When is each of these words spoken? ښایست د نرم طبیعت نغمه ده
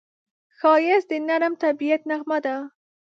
ښایست 0.57 1.07
د 1.11 1.13
نرم 1.27 1.53
طبیعت 1.63 2.01
نغمه 2.09 2.37
ده 2.45 2.55